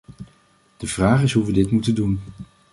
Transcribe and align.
De 0.77 0.87
vraag 0.87 1.23
is 1.23 1.33
hoe 1.33 1.45
we 1.45 1.51
dit 1.51 1.71
moeten 1.71 1.95
doen. 1.95 2.21